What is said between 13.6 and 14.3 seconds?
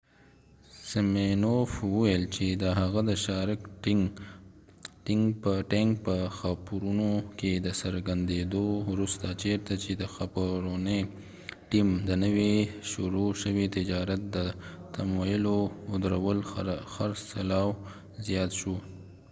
تجارت